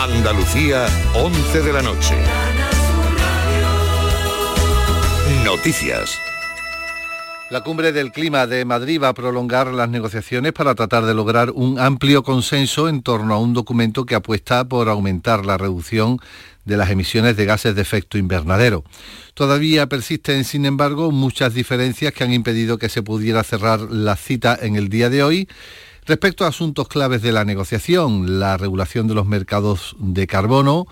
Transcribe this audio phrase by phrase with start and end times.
[0.00, 2.14] Andalucía, 11 de la noche.
[5.44, 6.16] Noticias.
[7.50, 11.50] La cumbre del clima de Madrid va a prolongar las negociaciones para tratar de lograr
[11.50, 16.20] un amplio consenso en torno a un documento que apuesta por aumentar la reducción
[16.64, 18.84] de las emisiones de gases de efecto invernadero.
[19.34, 24.56] Todavía persisten, sin embargo, muchas diferencias que han impedido que se pudiera cerrar la cita
[24.62, 25.48] en el día de hoy.
[26.08, 30.86] Respecto a asuntos claves de la negociación, la regulación de los mercados de carbono,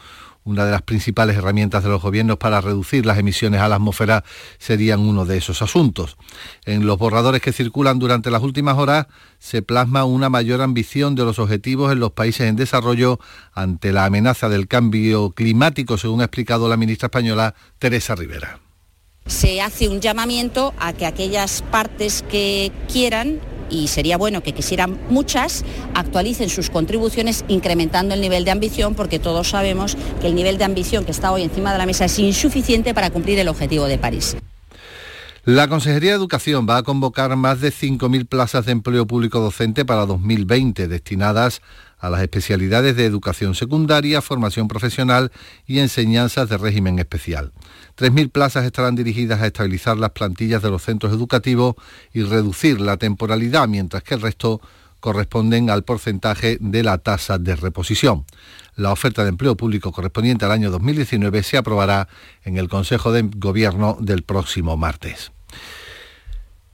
[0.44, 4.24] una de las principales herramientas de los gobiernos para reducir las emisiones a la atmósfera
[4.58, 6.18] serían uno de esos asuntos.
[6.66, 9.06] En los borradores que circulan durante las últimas horas
[9.38, 13.18] se plasma una mayor ambición de los objetivos en los países en desarrollo
[13.54, 18.60] ante la amenaza del cambio climático, según ha explicado la ministra española Teresa Rivera.
[19.24, 24.98] Se hace un llamamiento a que aquellas partes que quieran y sería bueno que quisieran
[25.08, 30.58] muchas, actualicen sus contribuciones incrementando el nivel de ambición porque todos sabemos que el nivel
[30.58, 33.86] de ambición que está hoy encima de la mesa es insuficiente para cumplir el objetivo
[33.86, 34.36] de París.
[35.46, 39.84] La Consejería de Educación va a convocar más de 5.000 plazas de empleo público docente
[39.84, 41.62] para 2020 destinadas
[41.98, 45.32] a las especialidades de educación secundaria, formación profesional
[45.66, 47.52] y enseñanzas de régimen especial.
[47.96, 51.76] 3.000 plazas estarán dirigidas a estabilizar las plantillas de los centros educativos
[52.12, 54.60] y reducir la temporalidad, mientras que el resto
[55.00, 58.24] corresponden al porcentaje de la tasa de reposición.
[58.74, 62.08] La oferta de empleo público correspondiente al año 2019 se aprobará
[62.44, 65.32] en el Consejo de Gobierno del próximo martes.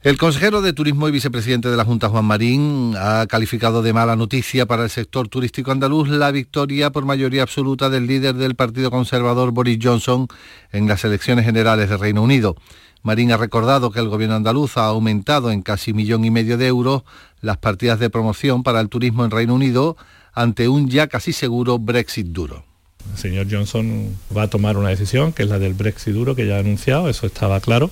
[0.03, 4.17] El consejero de Turismo y vicepresidente de la Junta, Juan Marín, ha calificado de mala
[4.17, 8.91] noticia para el sector turístico andaluz la victoria por mayoría absoluta del líder del Partido
[8.91, 10.27] Conservador, Boris Johnson,
[10.72, 12.56] en las elecciones generales de Reino Unido.
[13.05, 16.66] Marín ha recordado que el gobierno andaluz ha aumentado en casi millón y medio de
[16.66, 17.05] euros
[17.41, 19.97] las partidas de promoción para el turismo en Reino Unido
[20.33, 22.64] ante un ya casi seguro Brexit duro.
[23.12, 26.47] El señor Johnson va a tomar una decisión, que es la del Brexit duro, que
[26.47, 27.91] ya ha anunciado, eso estaba claro,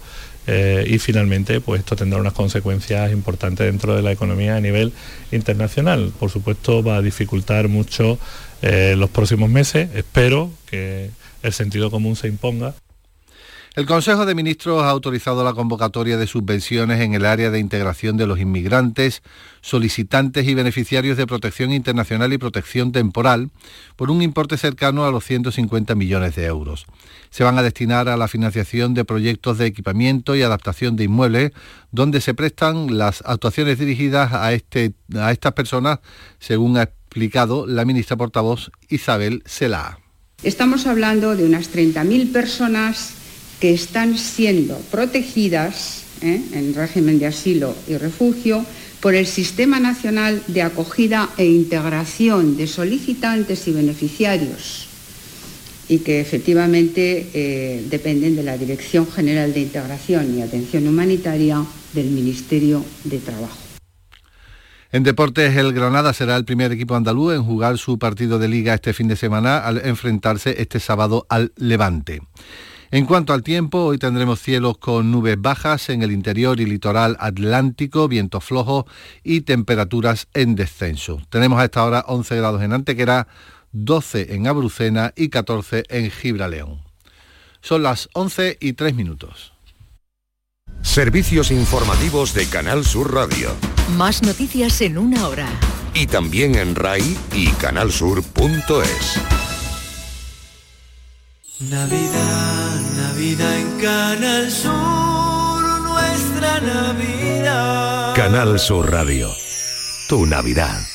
[0.53, 4.93] eh, y finalmente pues esto tendrá unas consecuencias importantes dentro de la economía a nivel
[5.31, 6.13] internacional.
[6.19, 8.19] Por supuesto va a dificultar mucho
[8.61, 11.11] eh, los próximos meses, espero que
[11.45, 12.75] el sentido común se imponga.
[13.77, 18.17] El Consejo de Ministros ha autorizado la convocatoria de subvenciones en el área de integración
[18.17, 19.23] de los inmigrantes,
[19.61, 23.51] solicitantes y beneficiarios de protección internacional y protección temporal
[23.95, 26.87] por un importe cercano a los 150 millones de euros.
[27.31, 31.53] Se van a destinar a la financiación de proyectos de equipamiento y adaptación de inmuebles,
[31.93, 36.01] donde se prestan las actuaciones dirigidas a, este, a estas personas,
[36.41, 40.01] según ha explicado la ministra portavoz Isabel Celá.
[40.43, 43.20] Estamos hablando de unas 30.000 personas
[43.61, 46.41] que están siendo protegidas ¿eh?
[46.53, 48.65] en régimen de asilo y refugio
[49.01, 54.89] por el Sistema Nacional de Acogida e Integración de Solicitantes y Beneficiarios
[55.89, 62.07] y que efectivamente eh, dependen de la Dirección General de Integración y Atención Humanitaria del
[62.11, 63.59] Ministerio de Trabajo.
[64.93, 68.75] En deportes, el Granada será el primer equipo andaluz en jugar su partido de liga
[68.75, 72.23] este fin de semana al enfrentarse este sábado al Levante.
[72.93, 77.17] En cuanto al tiempo, hoy tendremos cielos con nubes bajas en el interior y litoral
[77.21, 78.85] atlántico, viento flojo
[79.23, 81.23] y temperaturas en descenso.
[81.31, 83.29] Tenemos a esta hora 11 grados en Antequera,
[83.71, 86.81] 12 en Abrucena y 14 en Gibraleón.
[87.61, 89.53] Son las 11 y 3 minutos.
[90.83, 93.51] Servicios informativos de Canal Sur Radio.
[93.97, 95.47] Más noticias en una hora.
[95.95, 99.50] Y también en RAI y canalsur.es.
[101.61, 108.15] Navidad, Navidad en Canal Sur, nuestra Navidad.
[108.15, 109.29] Canal Sur Radio.
[110.09, 110.90] Tu Navidad.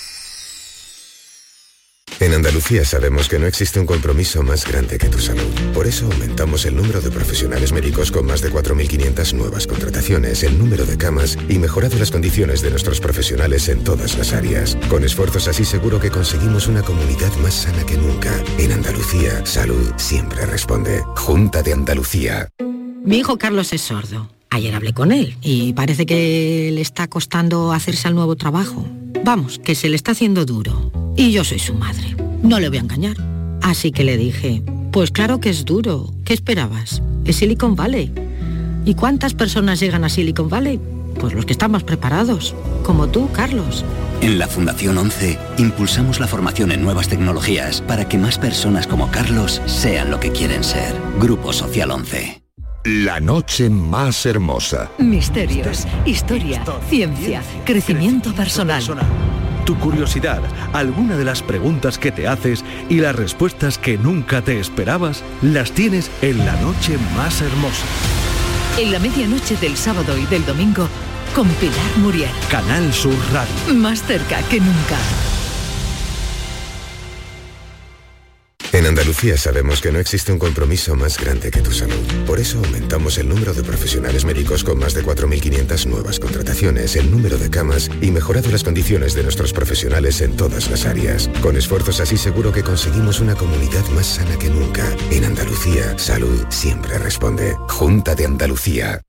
[2.45, 5.49] Andalucía sabemos que no existe un compromiso más grande que tu salud.
[5.73, 10.55] Por eso aumentamos el número de profesionales médicos con más de 4.500 nuevas contrataciones, el
[10.59, 14.77] número de camas y mejorado las condiciones de nuestros profesionales en todas las áreas.
[14.89, 18.31] Con esfuerzos así seguro que conseguimos una comunidad más sana que nunca.
[18.59, 21.01] En Andalucía, salud siempre responde.
[21.15, 22.47] Junta de Andalucía.
[23.03, 24.29] Mi hijo Carlos es sordo.
[24.51, 28.87] Ayer hablé con él y parece que le está costando hacerse al nuevo trabajo.
[29.23, 30.91] Vamos, que se le está haciendo duro.
[31.17, 32.15] Y yo soy su madre.
[32.45, 33.17] No le voy a engañar.
[33.63, 34.61] Así que le dije,
[34.91, 36.13] pues claro que es duro.
[36.23, 37.01] ¿Qué esperabas?
[37.25, 38.13] Es Silicon Valley.
[38.85, 40.79] ¿Y cuántas personas llegan a Silicon Valley?
[41.19, 42.53] Pues los que están más preparados,
[42.83, 43.83] como tú, Carlos.
[44.21, 49.09] En la Fundación 11 impulsamos la formación en nuevas tecnologías para que más personas como
[49.09, 50.93] Carlos sean lo que quieren ser.
[51.19, 52.43] Grupo Social 11.
[52.83, 54.91] La noche más hermosa.
[54.99, 58.83] Misterios, historia, ciencia, crecimiento personal.
[59.65, 60.41] Tu curiosidad,
[60.73, 65.71] alguna de las preguntas que te haces y las respuestas que nunca te esperabas, las
[65.71, 67.85] tienes en la noche más hermosa.
[68.79, 70.87] En la medianoche del sábado y del domingo,
[71.35, 72.29] con Pilar Muriel.
[72.49, 73.73] Canal Sur Radio.
[73.73, 75.34] Más cerca que nunca.
[78.75, 81.95] En Andalucía sabemos que no existe un compromiso más grande que tu salud.
[82.27, 87.09] Por eso aumentamos el número de profesionales médicos con más de 4.500 nuevas contrataciones, el
[87.09, 91.29] número de camas y mejorado las condiciones de nuestros profesionales en todas las áreas.
[91.41, 94.85] Con esfuerzos así seguro que conseguimos una comunidad más sana que nunca.
[95.09, 97.55] En Andalucía, salud siempre responde.
[97.69, 98.99] Junta de Andalucía.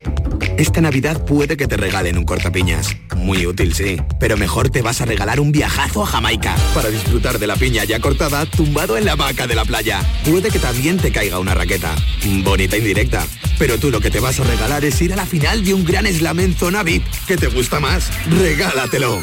[0.58, 2.96] Esta Navidad puede que te regalen un cortapiñas.
[3.14, 3.98] Muy útil, sí.
[4.18, 7.84] Pero mejor te vas a regalar un viajazo a Jamaica para disfrutar de la piña
[7.84, 10.00] ya cortada tumbado en la vaca de la playa.
[10.24, 11.94] Puede que también te caiga una raqueta.
[12.42, 13.26] Bonita indirecta.
[13.58, 15.84] Pero tú lo que te vas a regalar es ir a la final de un
[15.84, 17.04] gran slam en zona VIP.
[17.26, 18.10] ¿Qué te gusta más?
[18.26, 19.22] Regálatelo.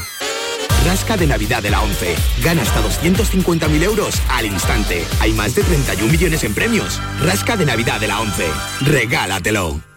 [0.85, 2.15] Rasca de Navidad de la 11.
[2.43, 5.03] Gana hasta 250.000 euros al instante.
[5.19, 7.01] Hay más de 31 millones en premios.
[7.21, 8.45] Rasca de Navidad de la 11.
[8.81, 9.92] Regálatelo.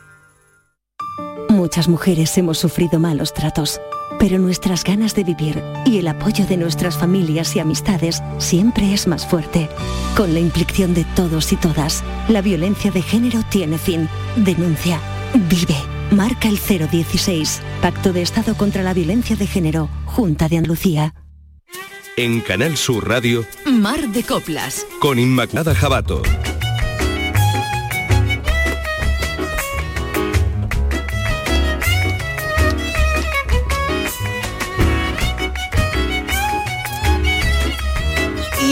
[1.67, 3.81] Muchas mujeres hemos sufrido malos tratos,
[4.21, 9.09] pero nuestras ganas de vivir y el apoyo de nuestras familias y amistades siempre es
[9.09, 9.69] más fuerte.
[10.17, 14.09] Con la implicación de todos y todas, la violencia de género tiene fin.
[14.37, 15.01] Denuncia.
[15.35, 15.75] Vive.
[16.13, 17.61] Marca el 016.
[17.83, 19.89] Pacto de Estado contra la Violencia de Género.
[20.05, 21.15] Junta de Andalucía.
[22.17, 24.87] En Canal Sur Radio, Mar de Coplas.
[25.01, 26.23] con Inmaculada Jabato.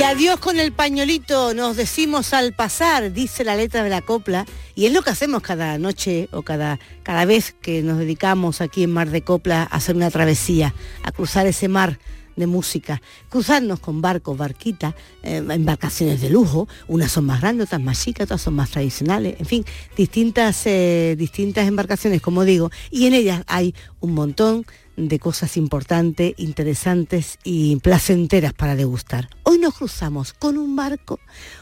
[0.04, 4.86] Adiós con el pañuelito, nos decimos al pasar, dice la letra de la copla, y
[4.86, 8.92] es lo que hacemos cada noche o cada, cada vez que nos dedicamos aquí en
[8.92, 11.98] Mar de Copla a hacer una travesía, a cruzar ese mar
[12.36, 17.80] de música, cruzarnos con barcos, barquitas, eh, embarcaciones de lujo, unas son más grandes, otras
[17.80, 19.64] más chicas, otras son más tradicionales, en fin,
[19.96, 24.66] distintas, eh, distintas embarcaciones, como digo, y en ellas hay un montón
[24.96, 29.28] de cosas importantes, interesantes y placenteras para degustar.
[29.42, 31.20] Hoy nos cruzamos con un barco,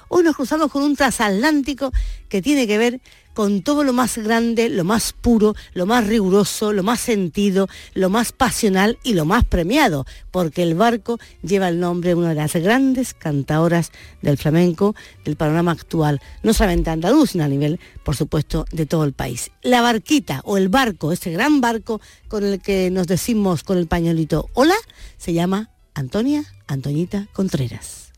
[0.08, 1.93] hoy nos cruzamos con un transatlántico
[2.29, 3.00] que tiene que ver
[3.34, 8.11] con todo lo más grande, lo más puro, lo más riguroso, lo más sentido, lo
[8.11, 12.34] más pasional y lo más premiado, porque el barco lleva el nombre de una de
[12.34, 14.94] las grandes cantadoras del flamenco
[15.25, 19.50] del panorama actual, no solamente andaluz, sino a nivel, por supuesto, de todo el país.
[19.62, 23.87] La barquita o el barco, ese gran barco con el que nos decimos con el
[23.87, 24.76] pañuelito hola,
[25.17, 28.12] se llama Antonia Antoñita Contreras.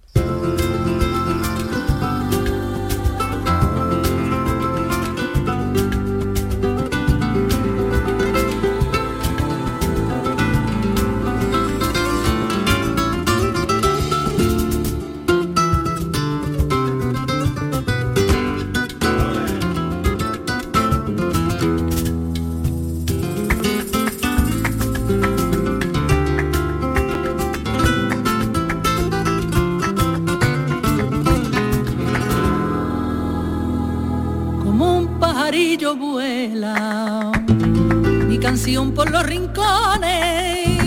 [38.64, 40.78] Por los rincones,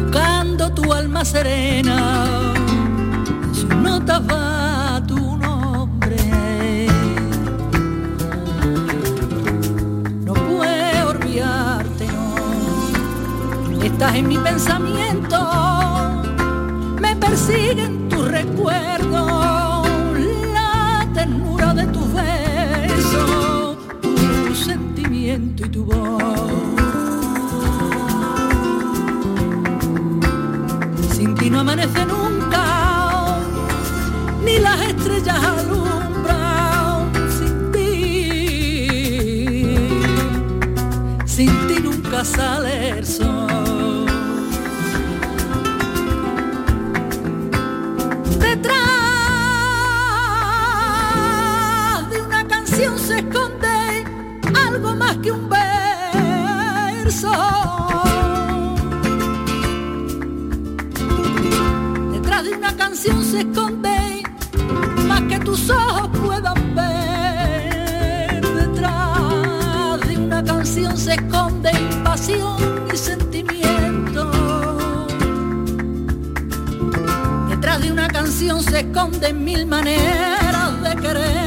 [0.00, 2.24] buscando tu alma serena,
[3.42, 6.86] en sus notas va tu nombre.
[10.24, 15.38] No puedo olvidarte, no, estás en mi pensamiento,
[17.00, 19.88] me persiguen tus recuerdos,
[20.52, 26.33] la ternura de tus besos, tu sentimiento y tu voz.
[31.44, 32.64] Ti no amanece nunca,
[34.42, 37.12] ni las estrellas alumbran.
[37.36, 37.84] Sin ti,
[41.26, 44.06] sin ti nunca sale el sol.
[48.40, 48.80] Detrás
[52.10, 54.06] de una canción se esconde
[54.66, 57.30] algo más que un verso.
[62.94, 64.22] Canción se esconde
[65.08, 68.40] más que tus ojos puedan ver.
[68.40, 71.72] Detrás de una canción se esconde
[72.04, 74.30] pasión y sentimiento.
[77.48, 81.43] Detrás de una canción se esconden mil maneras de querer.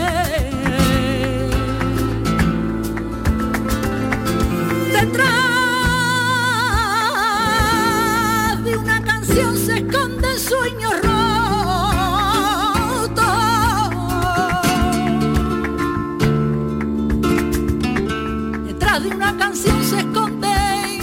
[19.08, 21.00] De una canción se esconden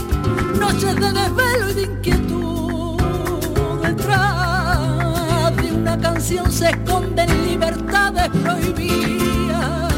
[0.58, 3.00] noches de desvelo y de inquietud.
[3.82, 9.92] Detrás de una canción se esconden libertades prohibidas.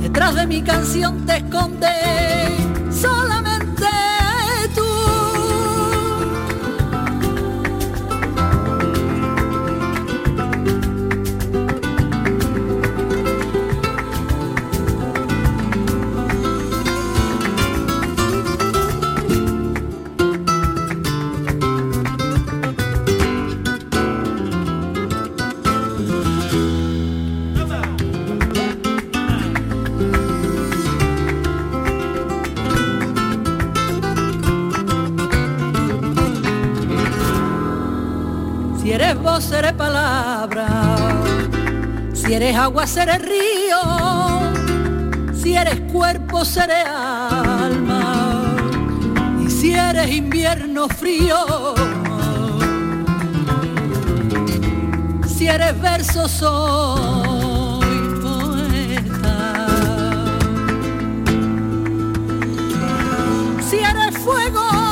[0.00, 1.88] Detrás de mi canción te esconde
[42.54, 43.80] eres agua, seré río.
[45.34, 48.44] Si eres cuerpo, seré alma.
[49.44, 51.36] Y si eres invierno frío.
[55.26, 59.66] Si eres verso, soy poeta.
[63.68, 64.83] Si eres fuego,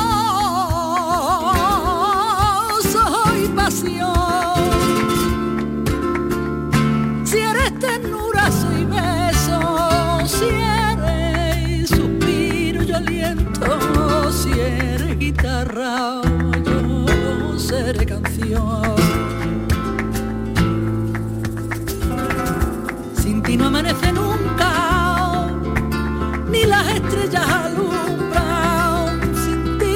[17.59, 18.83] seré canción.
[23.21, 25.49] Sin ti no amanece nunca,
[26.51, 29.21] ni las estrellas alumbran.
[29.45, 29.95] Sin ti,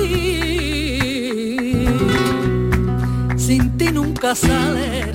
[3.36, 5.05] sin ti nunca sale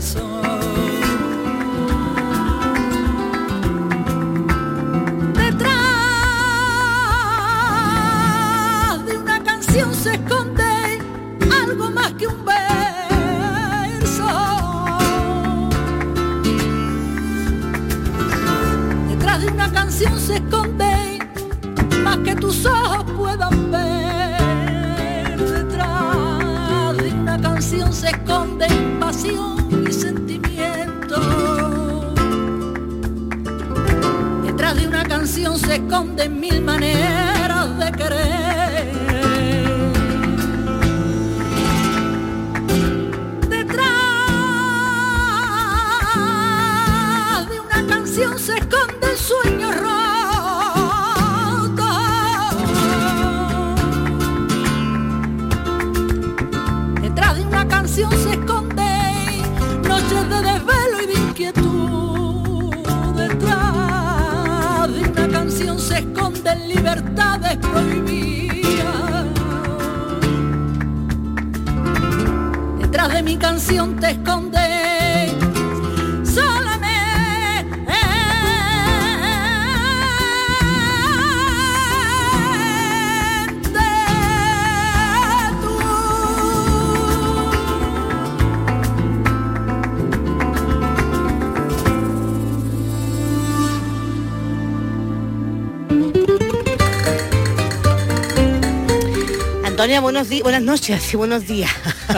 [35.71, 38.40] se esconden mil maneras de querer.
[66.91, 69.25] Libertades prohibidas.
[72.79, 74.50] Detrás de mi canción te esconde
[99.81, 101.71] Antonia, buenos días, buenas noches y buenos días.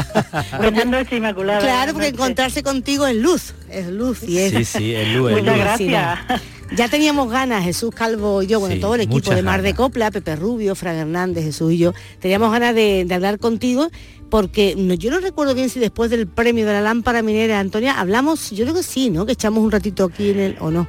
[0.57, 1.59] Buenas noches, Inmaculada.
[1.61, 2.19] Claro, porque noches.
[2.19, 4.51] encontrarse contigo es luz, es luz y es.
[4.51, 5.57] Sí, sí, es luz, Muchas luz.
[5.59, 6.19] gracias.
[6.75, 9.73] Ya teníamos ganas, Jesús Calvo y yo, bueno, Sí, todo el equipo de Mar de.
[9.75, 13.87] Copla, Pepe Rubio, Fran Hernández, Jesús y yo, teníamos ganas de, de hablar contigo
[14.29, 17.97] porque no- yo no recuerdo bien si después del premio de la lámpara minera, Antonia,
[17.97, 19.25] hablamos, yo creo que sí, ¿no?
[19.25, 20.85] Que echamos un ratito aquí en el, o no.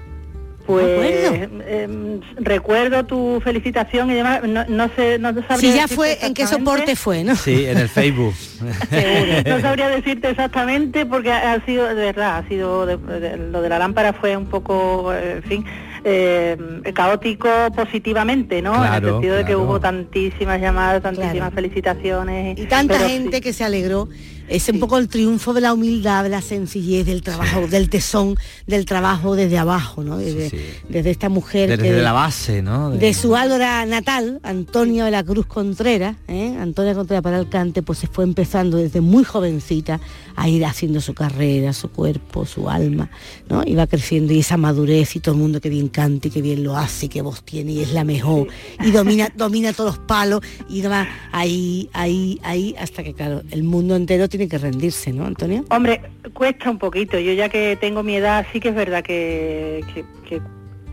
[0.67, 6.19] Pues em, recuerdo tu felicitación y demás, no, no sé, no sabría Si ya fue,
[6.23, 7.37] ¿en qué soporte fue, no?
[7.37, 8.35] Sí, en el Facebook.
[9.47, 13.61] No sabría decirte exactamente porque ha, ha sido, de verdad, ha sido, de- de- lo
[13.61, 15.65] de la lámpara fue un poco, eh, en fin,
[16.05, 16.57] eh,
[16.95, 18.75] caótico positivamente, ¿no?
[18.77, 21.55] en el Claro, sentido de que hubo tantísimas llamadas, tantísimas Claro.
[21.55, 22.59] felicitaciones.
[22.59, 24.09] y tanta pero gente que se alegró
[24.49, 28.37] Es un poco el triunfo de la humildad, de la sencillez, del trabajo, del tesón,
[28.67, 30.19] del trabajo desde abajo, ¿no?
[30.19, 30.51] Desde,
[30.89, 31.77] desde esta mujer.
[31.77, 32.91] Desde la base, ¿no?
[32.91, 33.15] De...
[33.15, 36.57] su álora natal, Antonia de la Cruz Contreras, ¿eh?
[36.59, 40.01] Antonia Contreras para el cante, pues se fue empezando desde muy jovencita
[40.37, 43.11] a ir haciendo su carrera, su cuerpo, su alma,
[43.49, 43.63] ¿no?
[43.65, 46.65] Iba creciendo y esa madurez y todo el mundo que bien canta y que bien
[46.65, 48.49] lo hace, que voz tiene y es la mejor
[48.85, 53.63] y domina, domina todos los palos y va ahí, ahí, ahí, hasta que claro, el
[53.63, 55.65] mundo entero tiene que rendirse, ¿no, Antonio?
[55.71, 56.01] Hombre,
[56.33, 57.19] cuesta un poquito.
[57.19, 59.85] Yo ya que tengo mi edad, sí que es verdad que,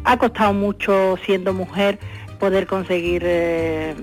[0.04, 2.00] ha costado mucho siendo mujer
[2.40, 3.96] poder conseguir eh,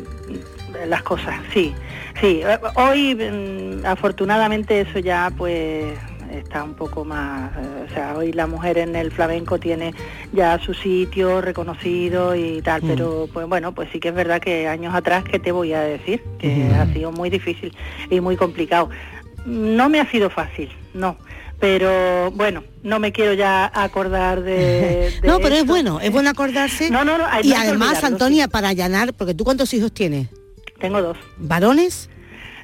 [0.87, 1.73] las cosas, sí.
[2.21, 2.43] Sí,
[2.75, 5.97] hoy mm, afortunadamente eso ya pues
[6.33, 9.95] está un poco más, eh, o sea, hoy la mujer en el flamenco tiene
[10.33, 12.89] ya su sitio reconocido y tal, mm.
[12.89, 15.81] pero pues bueno, pues sí que es verdad que años atrás, ¿qué te voy a
[15.81, 16.23] decir?
[16.39, 17.73] Que ha sido muy difícil
[18.11, 18.91] y muy complicado.
[19.47, 21.17] No me ha sido fácil, no,
[21.61, 25.13] pero bueno, no me quiero ya acordar de...
[25.25, 26.91] no, pero es bueno, es bueno acordarse.
[26.91, 27.25] No, no, no.
[27.43, 30.29] y además, Antonia, para allanar, porque tú cuántos hijos tienes?
[30.81, 31.17] Tengo dos.
[31.39, 32.09] ¿Varones?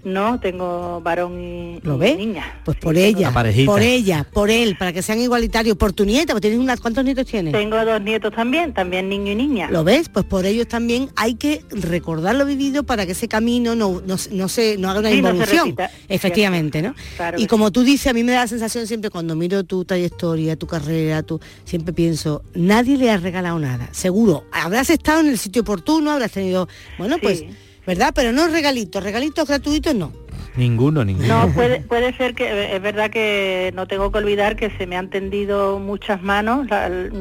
[0.05, 2.15] No, tengo varón y, ¿Lo ve?
[2.15, 2.61] niña.
[2.65, 5.77] Pues por ella, por ella, por él, para que sean igualitarios.
[5.77, 7.53] Por tu nieta, tienes unas, ¿cuántos nietos tienes?
[7.53, 9.71] Tengo dos nietos también, también niño y niña.
[9.71, 10.11] ¿Lo ves?
[10.11, 14.49] Pues por ellos también hay que recordar lo vivido para que ese camino no, no,
[14.49, 15.75] se, no haga una involución.
[16.09, 16.95] Efectivamente, ¿no?
[17.37, 20.57] y como tú dices, a mí me da la sensación siempre cuando miro tu trayectoria,
[20.57, 23.89] tu carrera, tu, siempre pienso, nadie le ha regalado nada.
[23.93, 26.69] Seguro, habrás estado en el sitio oportuno, habrás tenido,
[26.99, 27.45] bueno, pues
[27.87, 28.13] ¿verdad?
[28.15, 30.13] Pero no regalitos, regalitos gratuitos no.
[30.57, 31.47] Ninguno, ninguno.
[31.47, 34.97] No, puede, puede ser que, es verdad que no tengo que olvidar que se me
[34.97, 36.69] han tendido muchas manos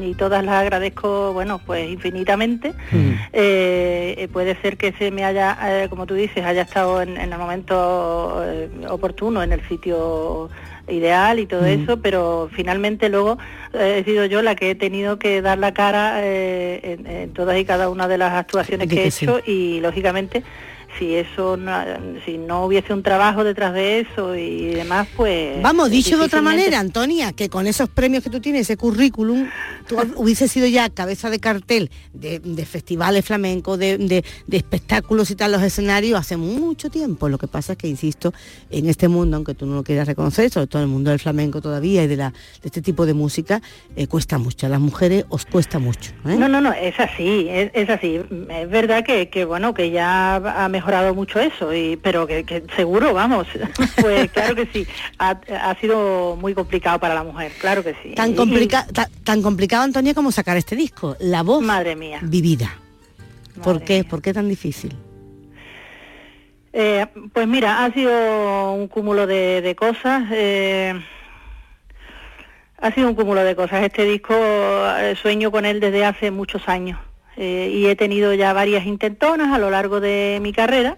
[0.01, 2.73] y todas las agradezco, bueno, pues infinitamente.
[2.91, 3.11] Mm.
[3.33, 7.35] Eh, puede ser que se me haya, eh, como tú dices, haya estado en, el
[7.37, 10.49] momento eh, oportuno, en el sitio
[10.87, 13.37] ideal y todo eso, pero finalmente luego
[13.73, 17.89] he sido yo la que he tenido que dar la cara en, todas y cada
[17.89, 20.43] una de las actuaciones que, he hecho y lógicamente
[20.97, 21.73] si eso no,
[22.25, 25.61] si no hubiese un trabajo detrás de eso y demás, pues...
[25.61, 29.47] Vamos, dicho de otra manera, Antonia, que con esos premios que tú tienes, ese currículum,
[29.87, 35.61] tú hubiese sido ya cabeza de cartel de, festivales flamencos, de, espectáculos y tal, los
[35.61, 37.29] escenarios hace mucho tiempo.
[37.29, 38.33] Lo que pasa es que, insisto,
[38.69, 41.19] en este mundo, aunque tú no lo quieras reconocer, sobre todo en el mundo del
[41.19, 43.61] flamenco todavía y de, la, de este tipo de música,
[43.95, 44.67] eh, cuesta mucho.
[44.67, 46.11] A las mujeres os cuesta mucho.
[46.25, 46.35] ¿eh?
[46.37, 48.21] No, no, no, es así, es, así.
[48.49, 52.63] Es verdad que, que, bueno, que ya ha mejorado mejorado mucho eso, y, pero que,
[52.75, 53.47] seguro, vamos,
[54.01, 54.85] pues claro que sí,
[55.17, 58.13] ha, sido muy complicado para la mujer, claro que sí.
[58.15, 58.85] Tan, complica
[59.23, 62.19] tan complicado, Antonia, como sacar este disco, la voz Madre mía.
[62.21, 62.75] vivida.
[63.63, 64.03] ¿Por qué?
[64.03, 64.93] ¿Por qué tan difícil?
[66.73, 70.23] Eh, pues mira, ha sido un cúmulo de, cosas.
[70.31, 70.99] Eh,
[72.81, 73.83] ha sido un cúmulo de cosas.
[73.83, 76.99] Este disco eh, sueño con él desde hace muchos años.
[77.37, 80.97] Eh, y he tenido ya varias intentonas a lo largo de mi carrera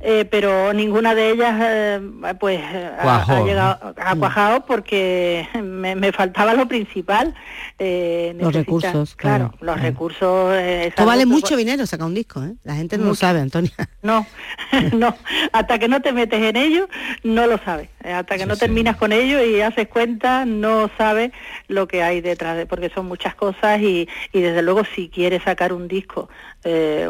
[0.00, 2.00] eh, pero ninguna de ellas eh,
[2.38, 4.18] pues ha, llegado ha mm.
[4.18, 7.34] cuajado porque me, faltaba lo principal
[7.78, 12.98] eh, los recursos claro, los recursos esto vale mucho dinero sacar un disco la gente
[12.98, 13.72] no lo sabe Antonia.
[14.02, 14.24] No
[14.92, 15.16] no
[15.52, 16.88] hasta que no te metes en ello
[17.24, 17.88] no lo sabes.
[18.04, 21.32] Hasta que no terminas con ello y haces cuenta no sabes
[21.66, 25.42] lo que hay detrás de porque son muchas cosas y, y desde luego si quieres
[25.42, 26.28] sacar un disco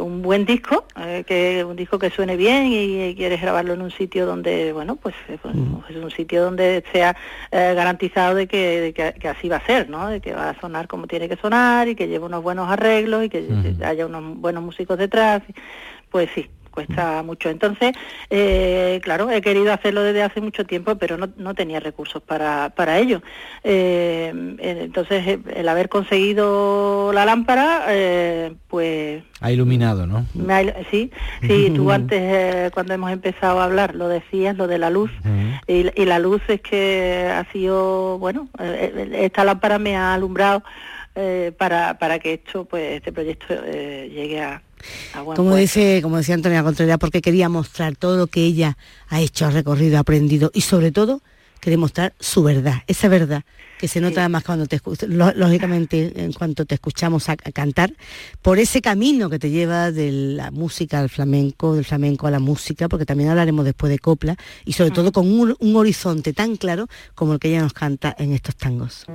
[0.01, 0.85] un buen disco
[1.27, 5.14] que un disco que suene bien y quieres grabarlo en un sitio donde, bueno, pues,
[5.29, 5.77] eh, pues mm.
[5.88, 7.16] es un sitio donde sea
[7.51, 10.09] eh, garantizado de, que, que, así va a ser, ¿no?
[10.09, 13.25] De que va a sonar como tiene que sonar y que lleve unos buenos arreglos
[13.25, 15.42] y que haya unos buenos músicos detrás.
[16.11, 17.48] Pues sí, cuesta mucho.
[17.48, 17.94] Entonces,
[18.28, 22.98] eh, claro, he querido hacerlo desde hace mucho tiempo, pero no, tenía recursos para, para
[22.98, 23.22] ello.
[23.64, 29.24] Eh, entonces, el haber conseguido la lámpara, eh, pues...
[29.40, 30.26] Ha iluminado, ¿no?
[30.90, 31.10] sí,
[31.40, 35.10] sí, tú antes, cuando hemos empezado a hablar, lo decías, lo de la luz.
[35.66, 40.62] y, la luz es que ha sido, bueno, esta lámpara me ha alumbrado
[41.56, 44.62] para, para que esto, pues, este proyecto llegue a
[45.34, 48.76] como dice, como decía Antonia Contreras, porque quería mostrar todo lo que ella
[49.08, 51.22] ha hecho, ha recorrido, ha aprendido y sobre todo
[51.60, 53.44] quería mostrar su verdad, esa verdad
[53.78, 57.92] que se nota además cuando te lógicamente en cuanto te escuchamos a, cantar,
[58.42, 62.38] por ese camino que te lleva de la música al flamenco, del flamenco a la
[62.38, 66.88] música, porque también hablaremos después de copla, y sobre todo con un horizonte tan claro
[67.14, 69.06] como el que ella nos canta en estos tangos.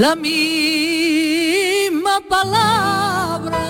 [0.00, 3.60] La misma palabra.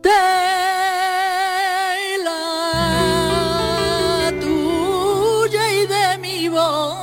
[0.00, 0.24] De
[2.26, 2.44] la
[4.40, 6.96] tuya y de mi voz.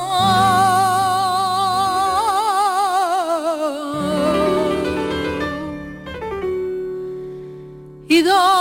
[8.07, 8.54] Y dos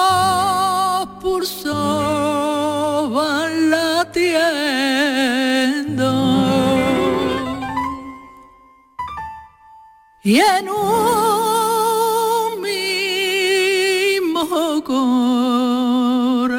[10.27, 16.55] Y en un mismo corazón,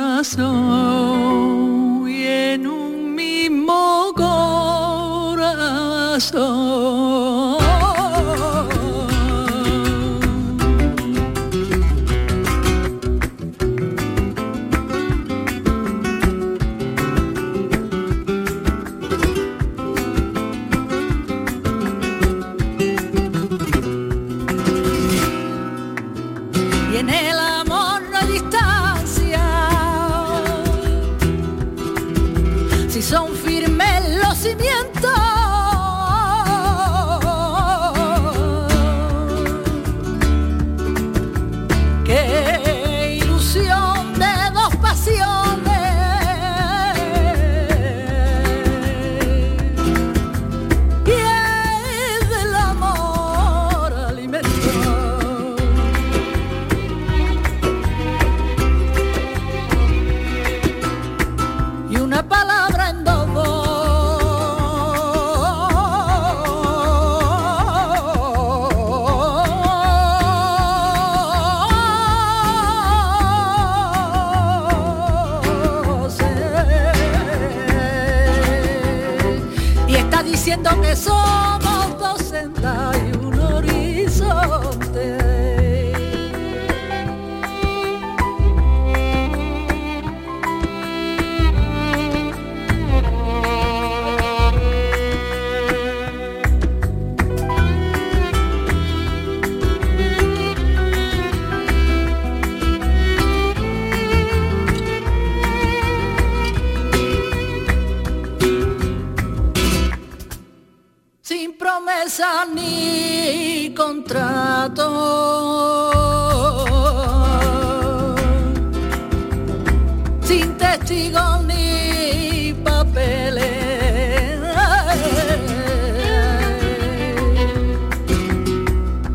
[120.26, 123.44] Sin testigos ni papeles.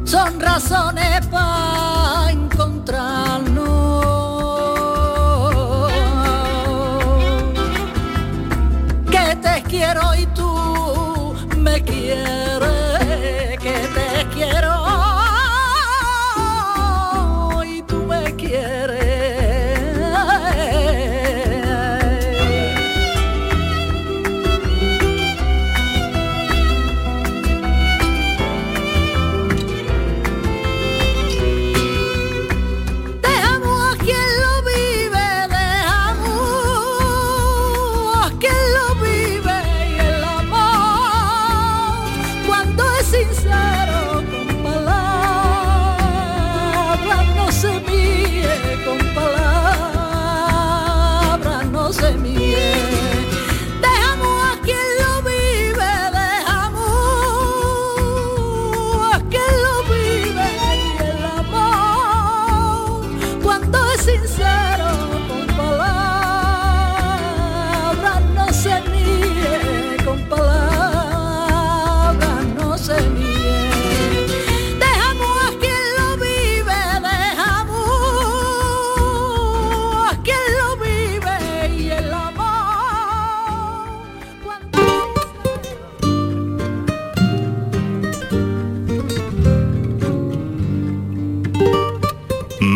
[0.05, 1.20] Son razones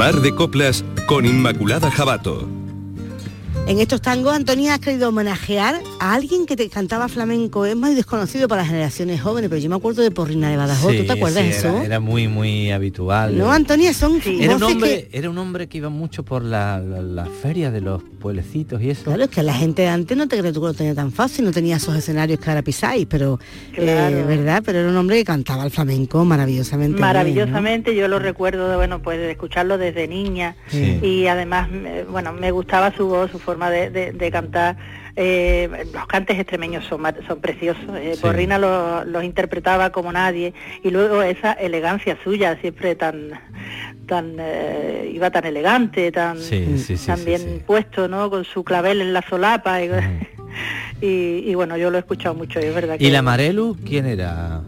[0.04, 2.46] Mar de Coplas con Inmaculada Jabato.
[3.66, 7.64] En estos tangos, Antonia, has querido homenajear a alguien que te cantaba flamenco.
[7.64, 10.94] Es muy desconocido para las generaciones jóvenes, pero yo me acuerdo de Porrina de Badajoz.
[10.98, 11.68] ¿Tú te acuerdas sí, de eso?
[11.68, 13.38] Era, era muy, muy habitual.
[13.38, 16.78] No, Antonia, son Era un, hombre, que- era un hombre que iba mucho por la,
[16.78, 19.04] la, la feria de los pueblecitos y eso.
[19.04, 21.10] Claro, es que la gente de antes no te crees tú que lo tenía tan
[21.10, 23.38] fácil, no tenía esos escenarios que ahora pisáis, pero,
[23.74, 24.18] Claro.
[24.18, 24.62] eh, ¿verdad?
[24.64, 26.96] Pero era un hombre que cantaba el flamenco maravillosamente.
[26.96, 27.06] bien, ¿no?
[27.06, 30.98] Maravillosamente, yo lo recuerdo, de, bueno, pues de escucharlo desde niña Sí.
[31.02, 34.76] y además, me- bueno, me gustaba su voz, su forma forma de, de- de cantar.
[35.16, 37.84] Eh, los cantes extremeños son, son preciosos.
[37.96, 38.20] eh, Sí.
[38.22, 43.30] Porrina lo- los interpretaba como nadie y luego esa elegancia suya, siempre tan,
[44.06, 48.28] tan eh, iba tan elegante, tan, Sí, sí, sí, tan sí, bien puesto, ¿no?
[48.30, 49.88] Con su clavel en la solapa y,
[51.00, 53.76] y- y bueno, yo lo he escuchado mucho y es verdad que ¿Y la Marelu
[53.86, 54.62] quién era?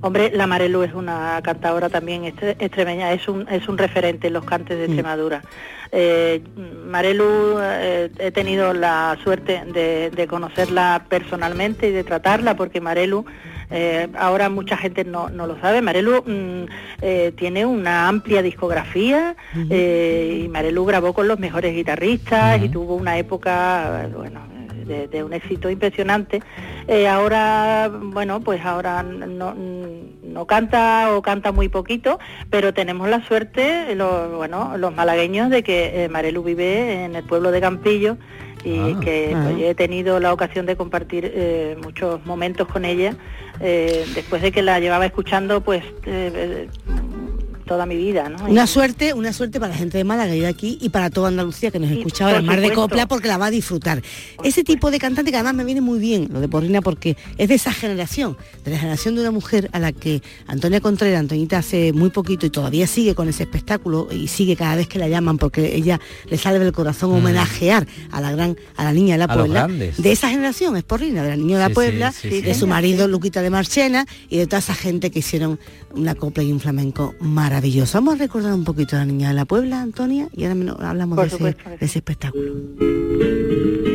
[0.00, 4.44] Hombre, la Marelu es una cantadora también extremeña, es un, es un referente en los
[4.44, 5.42] cantes de Extremadura.
[5.90, 6.42] Eh,
[6.86, 13.24] Marelu, eh, he tenido la suerte de, de conocerla personalmente y de tratarla, porque Marelu,
[13.70, 16.64] eh, ahora mucha gente no, no lo sabe, Marelu mm,
[17.02, 19.36] eh, tiene una amplia discografía
[19.68, 24.40] eh, y Marelu grabó con los mejores guitarristas y tuvo una época, bueno,
[24.88, 26.40] de, de un éxito impresionante.
[26.88, 32.18] Eh, ahora, bueno, pues ahora no, no canta o canta muy poquito,
[32.50, 37.24] pero tenemos la suerte, los, bueno, los malagueños, de que eh, Marelu vive en el
[37.24, 38.16] pueblo de Campillo
[38.64, 39.00] y Ah.
[39.00, 39.40] que Ah.
[39.44, 43.14] pues, he tenido la ocasión de compartir eh, muchos momentos con ella
[43.60, 46.68] eh, después de que la llevaba escuchando pues eh,
[47.68, 48.44] toda mi vida, ¿no?
[48.46, 51.10] Una Y- suerte, una suerte para la gente de Málaga y de aquí y para
[51.10, 52.72] toda Andalucía que nos escucha ahora Mar de.
[52.72, 54.02] Copla porque la va a disfrutar.
[54.42, 57.48] Ese tipo de cantante que además me viene muy bien, lo de Porrina, porque es
[57.48, 61.58] de esa generación, de la generación de una mujer a la que Antonia Contreras, Antoñita
[61.58, 65.08] hace muy poquito y todavía sigue con ese espectáculo y sigue cada vez que la
[65.08, 66.00] llaman porque ella
[66.30, 69.34] le sale del corazón homenajear a la gran, a la niña de la Mm.
[69.38, 69.66] Puebla.
[69.68, 72.40] De esa generación es Porrina, de la niña de la Sí, Puebla, sí, sí.
[72.40, 75.58] de su marido Luquita de Marchena y de toda esa gente que hicieron
[75.94, 77.57] una copla y un flamenco maravilloso.
[77.94, 81.18] Vamos a recordar un poquito a la niña de la Puebla, Antonia, y ahora hablamos
[81.18, 83.87] de ese, de ese espectáculo.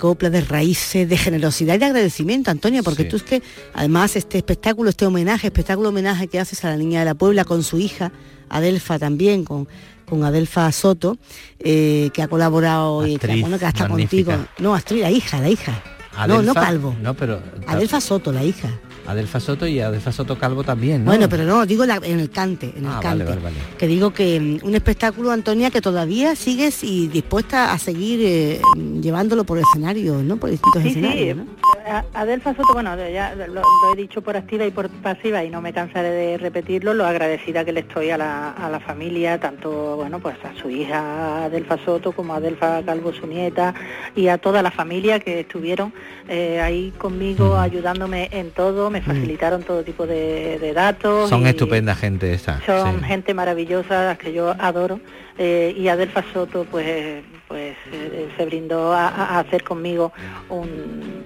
[0.00, 3.40] Copla, de raíces, de generosidad y de agradecimiento, Antonia, porque tú es que
[3.72, 7.44] además este espectáculo, este homenaje, espectáculo homenaje que haces a la niña de la Puebla
[7.44, 8.10] con su hija,
[8.48, 9.68] Adelfa también, con,
[10.06, 11.18] con Adelfa Soto,
[11.60, 14.36] eh, que ha colaborado y que, bueno, que hasta magnífica.
[14.36, 14.52] contigo.
[14.58, 15.80] No, actriz, la hija, la hija.
[16.26, 16.96] no, no Calvo.
[17.00, 17.40] No, pero...
[17.68, 18.68] Adelfa Soto, la hija.
[19.10, 21.10] Adelfa Soto y Adelfa Soto Calvo también, ¿no?
[21.10, 23.24] Bueno, pero no, digo la- en el cante, en el Ah, cante.
[23.24, 23.76] vale, vale, vale.
[23.78, 28.60] Que digo que mm, un espectáculo, Antonia, que todavía sigues y dispuesta a seguir eh,
[29.02, 30.36] llevándolo por escenario, ¿no?
[30.36, 30.98] Por distintos Sí, sí.
[30.98, 31.44] escenarios, ¿no?
[32.14, 33.62] Adelfa Soto, bueno, ya lo, lo
[33.92, 37.64] he dicho por activa y por pasiva y no me cansaré de repetirlo, lo agradecida
[37.64, 41.78] que le estoy a la, a la familia, tanto, bueno, pues a su hija Adelfa
[41.84, 43.74] Soto como a Adelfa Calvo, su nieta,
[44.14, 45.92] y a toda la familia que estuvieron
[46.28, 51.28] eh, ahí conmigo ayudándome en todo, me facilitaron todo tipo de, de datos.
[51.28, 52.60] Son estupenda gente esta.
[52.64, 53.06] son sí.
[53.06, 55.00] gente maravillosa, las que yo adoro,
[55.38, 60.12] eh, y Adelfa Soto pues, pues eh, se brindó a, a hacer conmigo
[60.50, 61.24] un,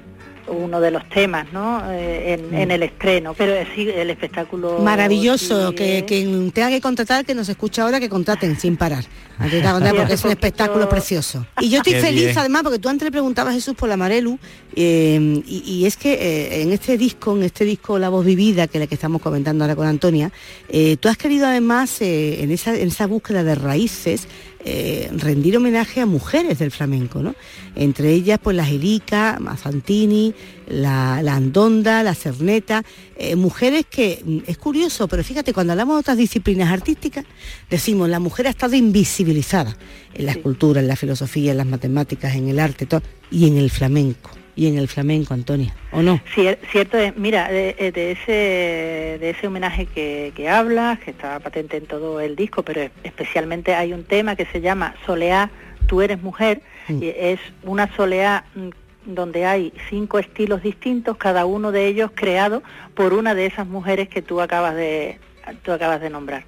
[0.49, 1.83] uno de los temas, ¿no?
[1.91, 4.79] Eh, en, en el estreno, pero sí, el espectáculo...
[4.81, 9.05] Maravilloso, sí, que quien tenga que contratar, que nos escucha ahora, que contraten sin parar.
[9.39, 11.45] Porque es un poquito- espectáculo precioso.
[11.61, 12.39] Y yo estoy Qué feliz bien.
[12.39, 14.39] además, porque tú antes le preguntabas a Jesús por la Marelu,
[14.77, 18.67] eh, y, y es que eh, en este disco, en este disco La Voz Vivida,
[18.69, 20.31] que es la que estamos comentando ahora con Antonia,
[20.69, 24.29] eh, tú has querido además, eh, en, esa, en esa búsqueda de raíces,
[24.67, 27.35] eh, rendir homenaje a mujeres del flamenco, ¿no?
[27.77, 30.35] Entre ellas, pues la Jelica, Mazantini,
[30.69, 32.83] la, la Andonda, la Cerneta,
[33.17, 37.27] eh, mujeres que, mm, es curioso, pero fíjate, cuando hablamos de otras disciplinas artísticas,
[37.69, 39.77] decimos, la mujer ha estado invisibilizada
[40.15, 43.59] en la escultura, en la filosofía, en las matemáticas, en el arte, todo, y en
[43.59, 46.21] el flamenco, y en el flamenco, Antonia, ¿o no?
[46.35, 51.11] Cier- cierto es, mira, de, eh, de ese de ese homenaje que, que hablas, que
[51.11, 55.51] está patente en todo el disco, pero especialmente hay un tema que se llama Soleá,
[55.87, 58.69] tú eres mujer, y es una soleá mm,
[59.07, 62.63] donde hay cinco estilos distintos, cada uno de ellos creado
[62.95, 65.19] por una de esas mujeres que tú acabas de
[65.63, 66.45] tú acabas de nombrar.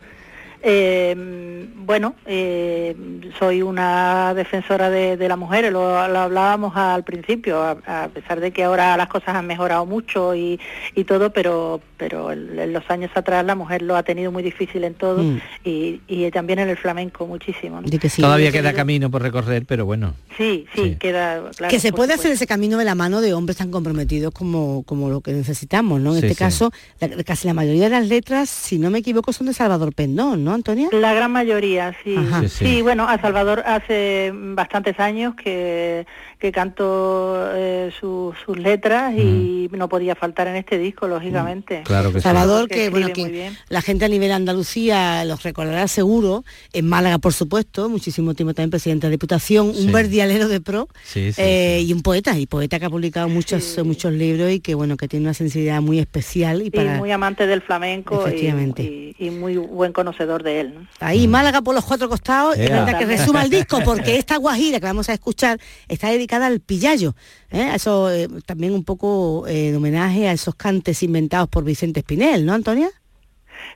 [0.63, 2.97] Eh, bueno, eh,
[3.39, 8.41] soy una defensora de, de la mujer, lo, lo hablábamos al principio, a, a pesar
[8.41, 10.59] de que ahora las cosas han mejorado mucho y,
[10.95, 14.43] y todo, pero, pero en, en los años atrás la mujer lo ha tenido muy
[14.43, 15.41] difícil en todo Mm.
[15.65, 17.81] y, y también en el flamenco muchísimo.
[17.81, 17.89] ¿no?
[18.17, 20.15] Todavía queda camino por recorrer, pero bueno.
[20.37, 21.71] Sí, sí, queda claro.
[21.71, 22.15] que se puede supuesto.
[22.23, 26.01] hacer ese camino de la mano de hombres tan comprometidos como, como lo que necesitamos,
[26.01, 26.15] ¿no?
[26.15, 26.39] En Sí, este sí.
[26.39, 29.95] caso, la- casi la mayoría de las letras, si no me equivoco, son de Salvador
[29.95, 30.89] Pendón, ¿no, Antonia?
[30.93, 32.17] La gran mayoría, sí.
[32.17, 32.83] Sí, Sí, sí.
[32.83, 36.07] bueno, a Salvador hace bastantes años que,
[36.47, 41.83] que canto eh, su- sus letras y no podía faltar en este disco, lógicamente.
[41.85, 42.21] Claro que.
[42.21, 47.33] Salvador, que bueno, que la gente a nivel Andalucía los recordará seguro, en Málaga por
[47.33, 49.87] supuesto, muchísimo tiempo también presidente de Diputación, Sí.
[49.87, 53.29] un verdialero de pro Sí, sí, eh, y un poeta, y poeta que ha publicado
[53.29, 56.99] muchos muchos libros y que bueno, que tiene una sensibilidad muy especial y Y para
[56.99, 58.83] muy amante del flamenco y, Efectivamente.
[58.85, 60.75] y- y muy buen conocedor de él.
[60.75, 60.87] ¿no?
[61.01, 62.85] Ahí, Málaga por los cuatro costados, y Ea.
[62.85, 66.61] verdad que resuma el disco, porque esta guajira que vamos a escuchar está dedicada al
[66.61, 67.15] pillayo.
[67.51, 67.71] ¿eh?
[67.75, 72.53] Eso eh, también un poco eh, homenaje a esos cantes inventados por Vicente Espinel, ¿no,
[72.55, 72.89] Antonia?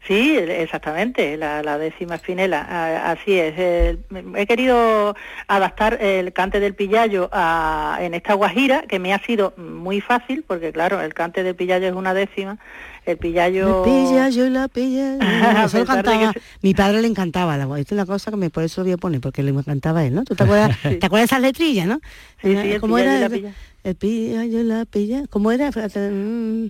[0.06, 3.58] Sí, exactamente, la, décima espinela, así es.
[3.58, 4.04] El-
[4.36, 5.14] he querido
[5.46, 10.44] adaptar el cante del pillayo a- en esta guajira, que me ha sido muy fácil,
[10.46, 12.58] porque claro, el cante del pillayo es una décima,
[13.06, 13.84] el pillayo...
[13.84, 15.16] El pillayo y la pilla.
[15.62, 16.32] A Eso cantaba,
[16.62, 17.64] mi padre le encantaba la.
[17.64, 20.00] Esto es una cosa que me, por eso lo voy a poner, porque le encantaba
[20.00, 20.24] a él, ¿no?
[20.24, 22.00] ¿Tú te acuerdas, ¿te acuerdas de esas letrillas, no?
[22.42, 23.28] Sí, sí, el ¿Cómo pillayo y era?
[23.28, 23.52] la pilla.
[23.84, 25.22] El pillayo y la pilla.
[25.30, 25.70] ¿Cómo era?
[25.70, 26.66] Mm,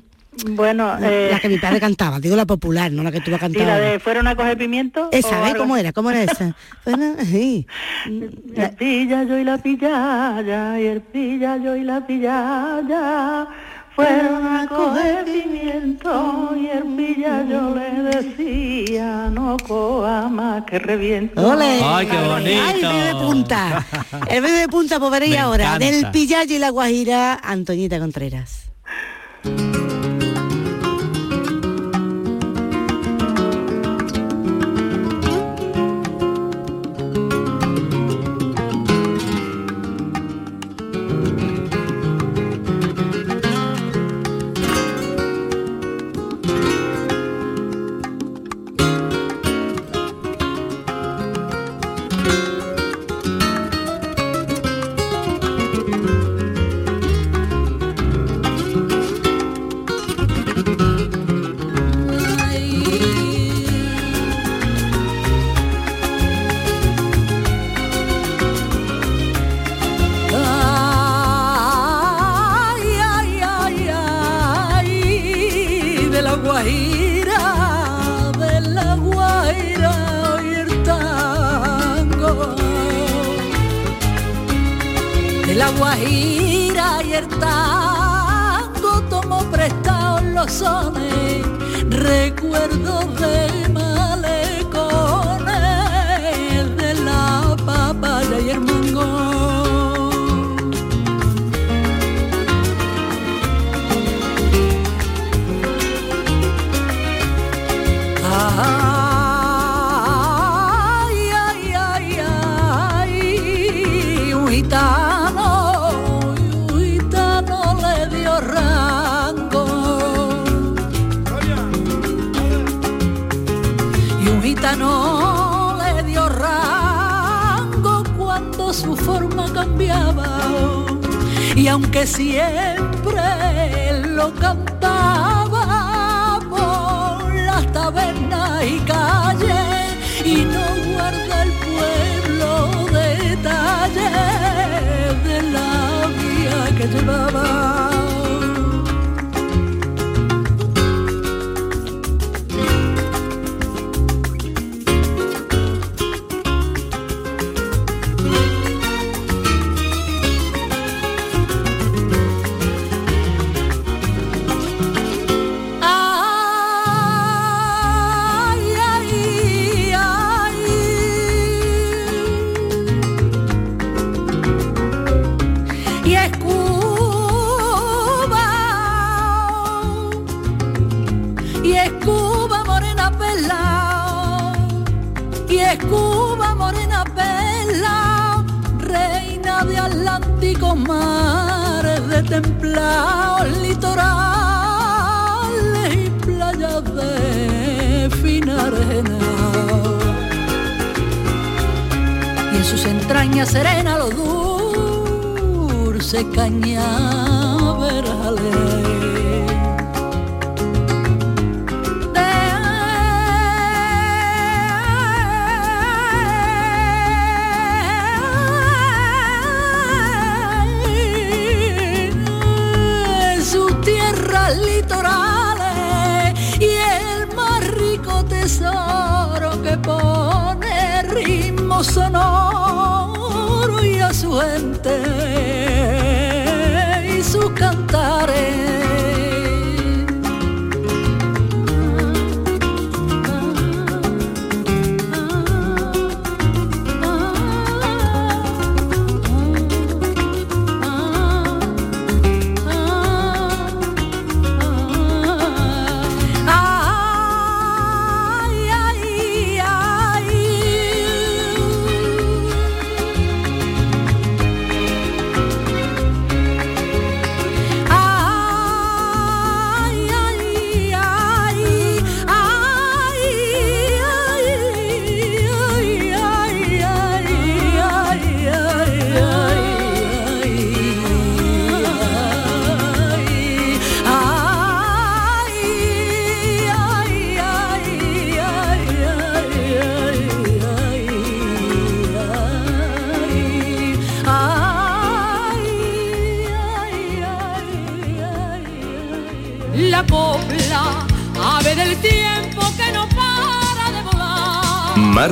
[0.54, 3.42] Bueno, eh, La que mi padre cantaba, digo la popular, no la que tú vas
[3.42, 3.66] a ¿y cantar.
[3.66, 5.08] la de fueron a coger pimiento?
[5.10, 5.54] Esa, ¿eh?
[5.56, 5.92] ¿Cómo era?
[5.92, 6.54] ¿Cómo era esa?
[6.84, 7.66] Bueno, sí.
[8.06, 13.48] El pillayo y la pillaya, y el pillayo y la pillaya,
[14.00, 21.40] fueron a coger pimiento, y el pillayo le decía, no coja más que reviento.
[21.46, 21.80] ¡Ole!
[21.82, 22.62] Ay, qué bonito.
[22.66, 23.86] ¡Ay, de punta!
[24.28, 25.76] El de punta, pues veréis ahora.
[25.76, 25.84] encanta.
[25.86, 28.70] Del Pillayo y la Guajira, Antoñita Contreras.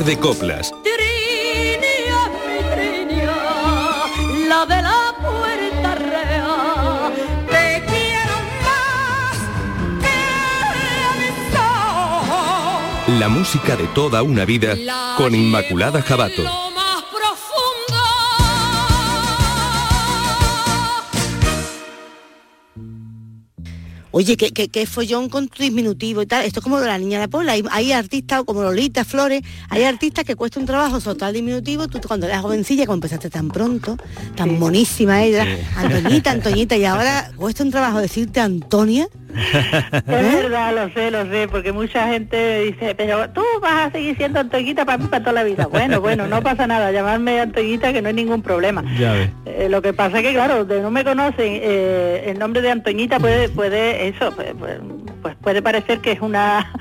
[0.08, 0.72] De Coplas.
[0.82, 3.36] Trinia, mi trinia,
[4.48, 7.12] la de la puerta real.
[7.50, 9.36] Te quiero más
[10.00, 10.16] que
[11.58, 13.18] a.
[13.18, 14.78] La música de toda una vida
[15.18, 16.67] con Inmaculada Jabato.
[24.18, 26.44] Oye, ¿qué, qué, qué follón con tu diminutivo y tal.
[26.44, 27.52] Esto es como de la niña de la Pola.
[27.52, 31.86] Hay, hay artistas, como Lolita, Flores, hay artistas que cuesta un trabajo soltar el diminutivo.
[31.86, 33.96] Tú cuando eras jovencilla, como empezaste tan pronto,
[34.34, 35.62] tan monísima ella, Sí.
[35.76, 39.06] Antoñita, Antoñita, y ahora cuesta un trabajo decirte Antonia.
[40.08, 44.16] Es verdad, lo sé, lo sé, porque mucha gente dice, pero tú vas a seguir
[44.16, 45.66] siendo Antoñita para mí para toda la vida.
[45.66, 48.82] Bueno, bueno, no pasa nada, llamarme Antoñita que no hay ningún problema.
[48.98, 49.30] Ya ves.
[49.46, 52.70] Eh, lo que pasa es que, claro, de no me conocen, eh, el nombre de
[52.70, 54.78] Antoñita puede, puede eso, pues, pues-
[55.22, 56.72] pues puede parecer que es una,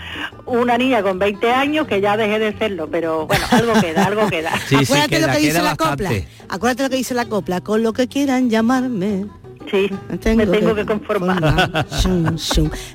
[0.45, 4.27] una niña con 20 años que ya dejé de serlo, pero bueno, algo queda, algo
[4.29, 4.51] queda.
[4.79, 6.11] Acuérdate lo que dice la copla.
[6.47, 7.61] Acuérdate lo que dice la copla.
[7.61, 9.25] Con lo que quieran llamarme.
[9.69, 11.85] Sí, me tengo, que, conformar.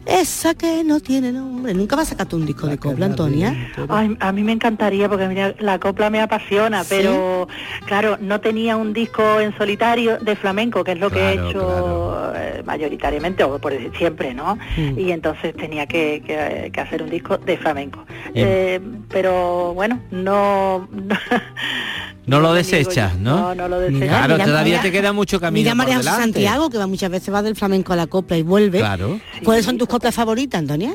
[0.07, 1.75] Esa que no tiene nombre.
[1.75, 3.55] Nunca va a sacar un disco de copla, Antonia.
[3.89, 7.49] Ay, a mí me encantaría porque mira, la copla me apasiona, pero
[7.87, 12.33] claro, no tenía un disco en solitario de flamenco, que es lo que he hecho
[12.35, 14.57] eh, mayoritariamente, o por decir siempre, ¿no?
[14.77, 14.99] Mm.
[14.99, 18.05] Y entonces tenía que, hacer un disco de flamenco.
[18.35, 21.17] Eh, pero bueno, no no
[22.27, 23.37] lo desechas, ¿no?
[23.37, 24.09] No, no lo desechas.
[24.09, 25.65] Claro, todavía te queda mucho camino.
[25.65, 28.79] Mira María Santiago, que va muchas veces va del flamenco a la copla y vuelve.
[28.79, 29.21] Claro.
[29.45, 30.95] ¿Cuáles son tus coplas favoritas, Antonia?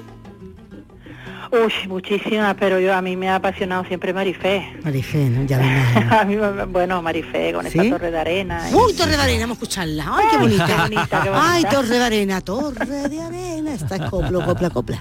[1.51, 4.67] Uy, muchísimas, pero yo a mí me ha apasionado siempre Marifé.
[4.83, 5.45] Marifé, ¿no?
[5.45, 5.59] Ya
[6.21, 6.35] a mí,
[6.69, 8.67] bueno, Marifé, con esa torre de arena.
[8.73, 10.05] Uy, torre de arena, vamos a escucharla.
[10.09, 10.65] Ay, qué bonita.
[10.65, 11.51] qué bonita, qué bonita.
[11.53, 13.73] Ay, torre de arena, torre de arena.
[13.73, 14.97] Esta es copla, copla, copla.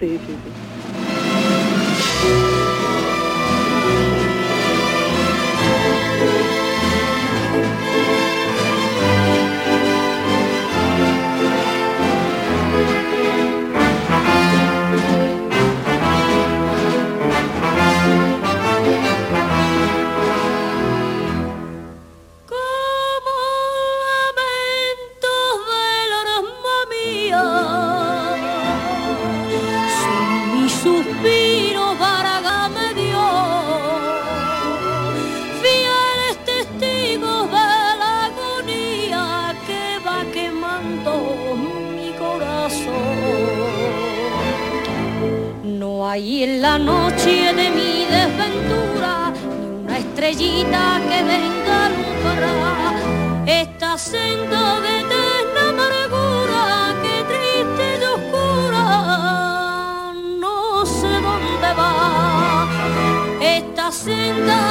[0.00, 0.63] Sí, sí, sí.
[46.44, 52.94] En la noche de mi desventura ni una estrellita que venga a alumbrar
[53.46, 56.62] esta senda de eterna amargura
[57.02, 58.86] que triste y oscura
[60.44, 61.92] no sé dónde va.
[63.40, 64.63] Esta senda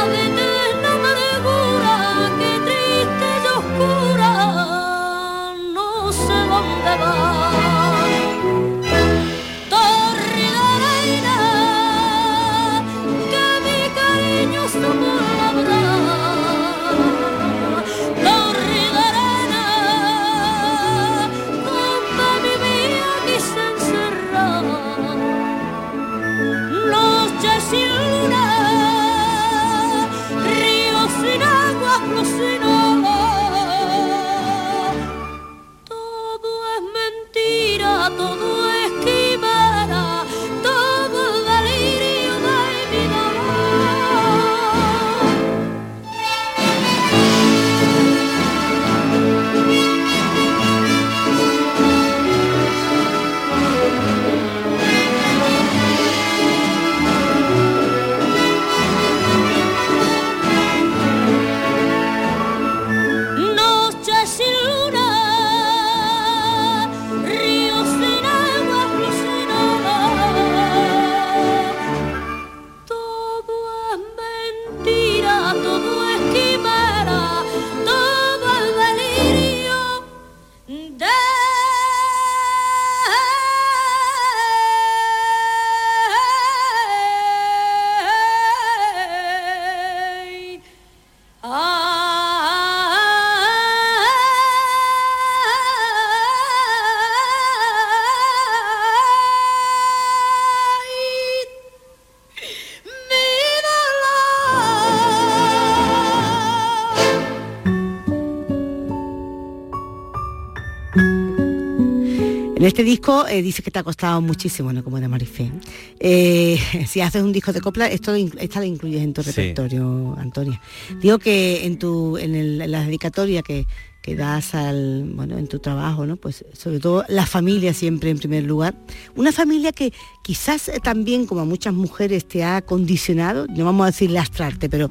[112.63, 114.85] En este disco eh, dice que te ha costado muchísimo, ¿no?
[114.85, 115.51] Como de Marifé.
[115.99, 116.57] Eh,
[116.87, 120.61] si haces un disco de copla, esto esta lo incluyes en tu repertorio, Antonia.
[121.01, 123.67] Digo que en tu en la dedicatoria que
[124.03, 126.17] que das al, bueno, en tu trabajo, ¿no?
[126.17, 128.75] Pues sobre todo la familia siempre en primer lugar.
[129.15, 133.91] Una familia que quizás también, como a muchas mujeres, te ha condicionado, no vamos a
[133.91, 134.89] decir lastrarte, pero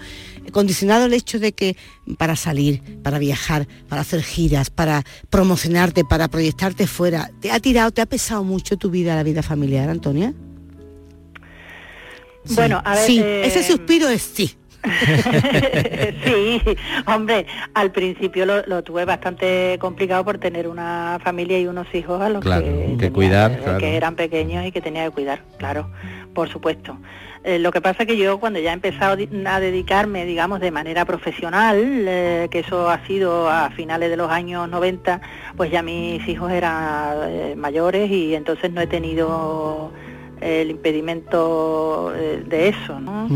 [0.50, 1.76] condicionado el hecho de que
[2.16, 7.90] para salir, para viajar, para hacer giras, para promocionarte, para proyectarte fuera, ¿te ha tirado,
[7.90, 10.32] te ha pesado mucho tu vida, la vida familiar, Antonia?
[12.54, 13.06] Bueno, a ver...
[13.06, 14.56] Sí, ese eh, suspiro es sí.
[16.24, 16.60] sí,
[17.06, 22.28] hombre, al principio lo, tuve bastante complicado por tener una familia y unos hijos a
[22.28, 25.90] los que, cuidar, que eran pequeños y que tenía que cuidar, claro,
[26.34, 26.98] por supuesto.
[27.44, 29.16] Eh, lo que pasa es que yo cuando ya he empezado
[29.46, 34.30] a dedicarme, digamos, de manera profesional, eh, que eso ha sido a finales de los
[34.30, 35.20] años 90,
[35.56, 39.92] pues ya mis hijos eran eh, mayores y entonces no he tenido
[40.40, 43.28] el impedimento de eso, ¿no?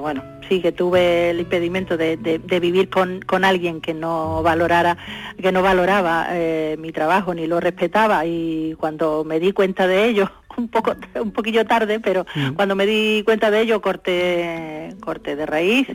[0.00, 0.22] bueno,
[0.52, 2.16] sí que tuve el impedimento de,
[2.60, 4.98] vivir con, con, alguien que no valorara,
[5.40, 10.04] que no valoraba eh, mi trabajo ni lo respetaba y cuando me di cuenta de
[10.04, 12.52] ello, un poco un poquillo tarde, pero mm.
[12.52, 15.88] cuando me di cuenta de ello corté corté de raíz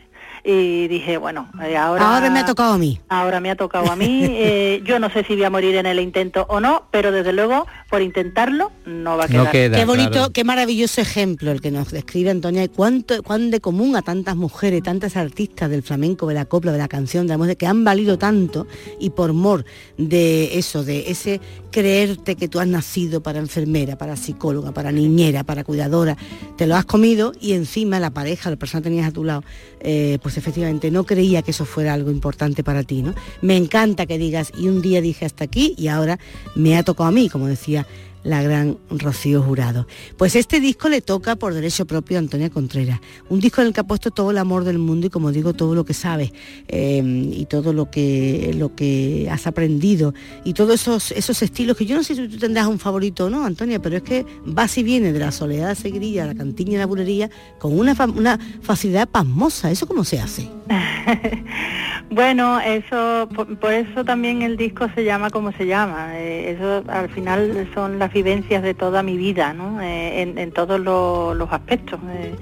[0.50, 2.14] y dije, bueno, eh, ahora...
[2.14, 2.98] Ahora me ha tocado a mí.
[3.10, 4.36] Ahora me ha tocado a mí.
[4.48, 7.32] Eh, yo no sé si voy a morir en el intento o no, pero desde
[7.32, 9.50] luego, por intentarlo, no va a quedar.
[9.50, 13.96] qué bonito, qué maravilloso ejemplo el que nos describe Antonia y cuánto, cuán de común
[13.96, 17.38] a tantas mujeres, tantas artistas del flamenco, de la copla, de la canción, de la
[17.38, 18.66] música, que han valido tanto
[19.00, 19.64] y por mor
[19.96, 21.40] de eso, de ese
[21.70, 26.16] creerte que tú has nacido para enfermera, para psicóloga, para niñera, para cuidadora,
[26.56, 29.42] te lo has comido y encima la pareja, la persona que tenías a tu lado,
[29.80, 33.14] eh, pues efectivamente no creía que eso fuera algo importante para ti, ¿no?
[33.42, 36.18] Me encanta que digas, y un día dije hasta aquí y ahora
[36.54, 37.86] me ha tocado a mí, como decía
[38.28, 39.86] la gran Rocío Jurado.
[40.16, 43.72] Pues este disco le toca por derecho propio a Antonia Contreras, un disco en el
[43.72, 46.32] que ha puesto todo el amor del mundo y como digo, todo lo que sabes
[46.68, 50.14] eh, y todo lo que, lo que has aprendido
[50.44, 53.30] y todos esos, esos estilos que yo no sé si tú tendrás un favorito o
[53.30, 56.74] no, Antonia, pero es que va y viene de la soledad de Seguirilla, la cantiña
[56.74, 59.70] y la bulería con una, una facilidad pasmosa.
[59.70, 60.48] ¿Eso cómo se hace?
[62.10, 66.18] bueno, eso por, eso también el disco se llama como se llama.
[66.18, 69.80] Eh, eso al final son las vivencias de toda mi vida, ¿no?
[69.80, 72.00] Eh, en, todos los aspectos.
[72.10, 72.34] Eh.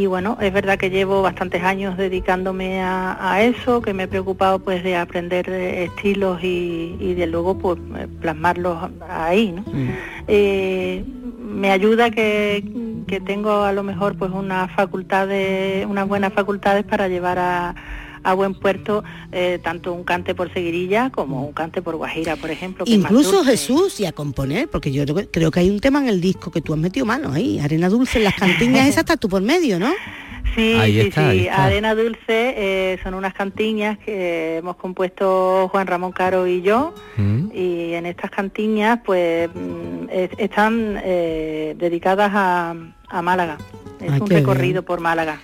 [0.00, 4.58] Y, bueno, es verdad que llevo bastantes años dedicándome a, eso, que me he preocupado
[4.58, 7.78] pues de aprender estilos y, de luego pues
[8.20, 9.62] plasmarlos ahí, ¿no?
[9.62, 11.60] Mm.
[11.60, 12.62] me ayuda que,
[13.06, 17.74] que tengo a lo mejor pues una facultad de, unas buenas facultades para llevar a,
[18.22, 22.50] a buen puerto eh, tanto un cante por seguirilla como un cante por guajira, por
[22.50, 22.84] ejemplo.
[22.86, 26.50] Incluso Jesús y a componer, porque yo creo que hay un tema en el disco
[26.50, 29.78] que tú has metido mano ahí, arena dulce, las cantiñas esas está tú por medio,
[29.78, 29.92] ¿no?
[30.54, 31.48] Sí, sí, sí.
[31.48, 36.94] Arena Dulce eh, son unas cantiñas que hemos compuesto Juan Ramón Caro y yo.
[37.16, 37.50] Mm.
[37.54, 42.74] Y en estas cantiñas, pues, mm, están eh, dedicadas a,
[43.22, 43.56] Málaga.
[44.00, 45.40] Es un recorrido por Málaga.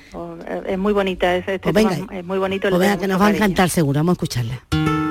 [0.46, 2.68] Eh, es muy bonita, es, este pues es muy bonito.
[2.68, 5.03] Pues venga, que nos va a encantar seguro, vamos a escucharla.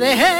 [0.00, 0.39] Que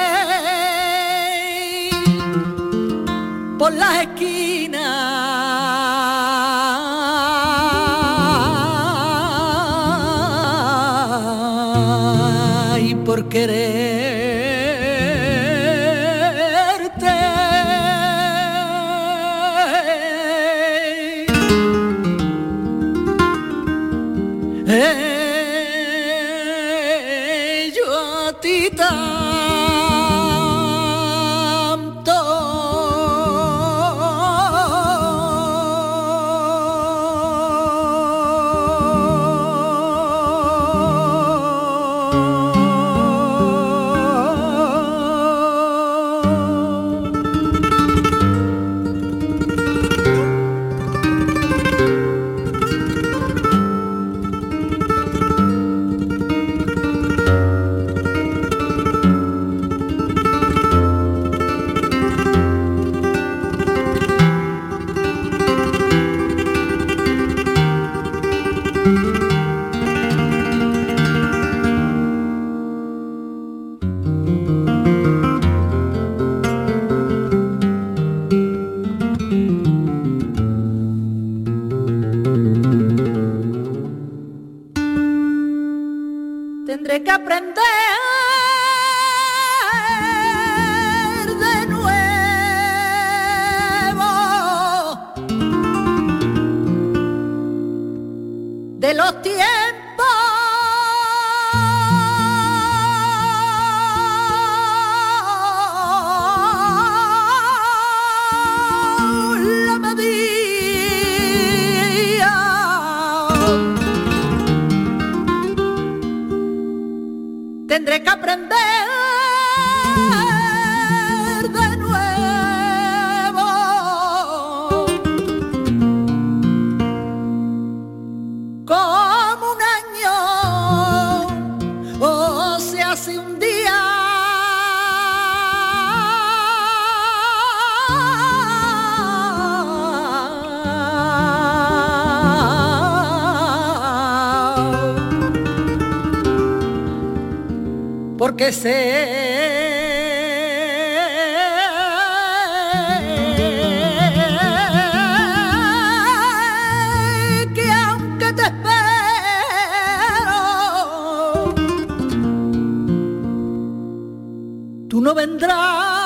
[165.11, 166.00] no vendrás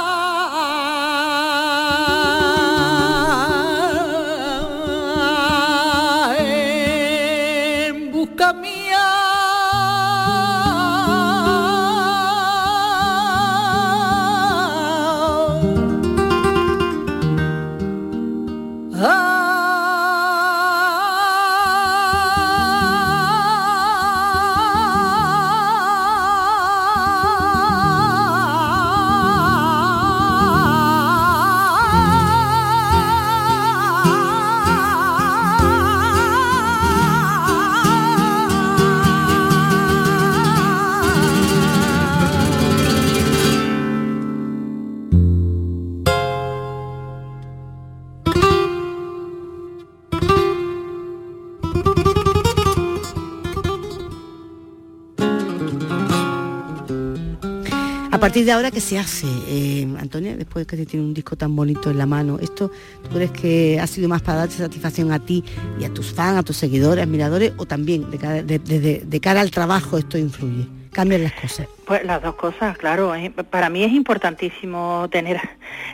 [58.24, 61.90] partir de ahora, ¿qué se hace, eh, Antonia, después que tiene un disco tan bonito
[61.90, 62.38] en la mano?
[62.40, 62.70] ¿Esto
[63.02, 65.44] tú crees que ha sido más para darte satisfacción a ti
[65.78, 69.98] y a tus fans, a tus seguidores, admiradores, o también de- de cara al trabajo
[69.98, 70.66] esto influye?
[70.90, 71.66] Cambian las cosas.
[71.86, 73.12] Pues las dos cosas, claro.
[73.50, 75.38] Para mí es importantísimo tener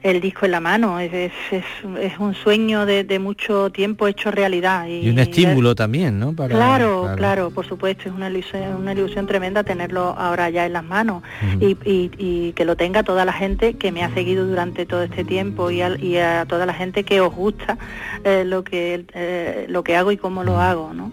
[0.02, 1.00] el disco en la mano.
[1.00, 4.86] Es, es, es- un sueño de, de mucho tiempo hecho realidad.
[4.86, 6.32] Y, Y un estímulo también, ¿no?
[6.34, 10.74] Para- claro, claro, por supuesto, es una ilusión, una ilusión tremenda tenerlo ahora ya en
[10.74, 11.22] las manos
[11.60, 15.02] y, y- y que lo tenga toda la gente que me ha seguido durante todo
[15.02, 17.78] este tiempo y, y a toda la gente que os gusta
[18.24, 21.12] eh, lo que eh, lo que hago y cómo lo hago, ¿no?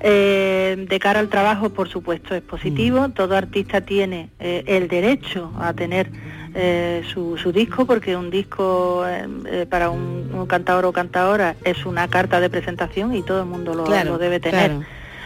[0.00, 3.08] Eh, de cara al trabajo, por supuesto, es positivo.
[3.10, 6.10] Todo artista tiene eh, el derecho a tener
[6.54, 11.54] eh, su, su disco, porque un disco eh, eh, para un, un cantador o cantadora
[11.64, 14.70] es una carta de presentación y todo el mundo lo, Claro, lo debe tener.
[14.70, 14.84] claro.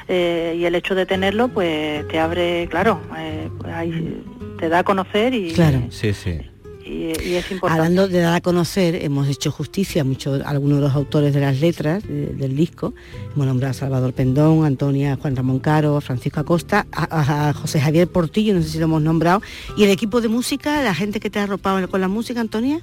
[0.09, 4.23] Eh, y el hecho de tenerlo, pues te abre, claro, eh, pues hay-
[4.59, 5.79] te da a conocer y, Claro.
[5.91, 6.41] Sí, sí.
[6.85, 7.81] Y, y es importante.
[7.81, 11.61] Hablando de dar a conocer, hemos hecho justicia a algunos de los autores de las
[11.61, 12.95] letras de- del disco.
[13.35, 18.09] Hemos nombrado a Salvador Pendón, Antonia, Juan Ramón Caro, a Francisco Acosta, a, José Javier
[18.09, 19.43] Portillo, no sé si lo hemos nombrado.
[19.77, 22.81] Y el equipo de música, la gente que te ha arropado con la música, Antonia.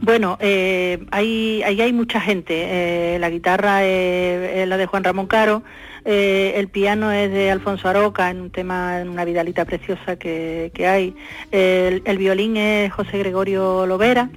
[0.00, 3.14] Bueno, eh, ahí, ahí hay mucha gente.
[3.14, 5.62] Eh, la guitarra es, es la de Juan Ramón Caro,
[6.04, 10.70] eh, el piano es de Alfonso Aroca, en un tema, en una vidalita preciosa que,
[10.74, 11.14] que hay.
[11.50, 14.30] El, el violín es José Gregorio Lovera.